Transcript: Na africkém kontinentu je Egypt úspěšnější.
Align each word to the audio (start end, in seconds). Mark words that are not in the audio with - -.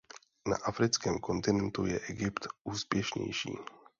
Na 0.45 0.55
africkém 0.57 1.19
kontinentu 1.19 1.85
je 1.85 1.99
Egypt 1.99 2.47
úspěšnější. 2.63 3.57